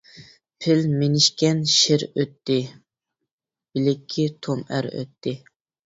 [0.63, 5.41] پىل مىنىشكەن شىر ئۆتتى، بىلىكى توم ئەر ئۆتتى.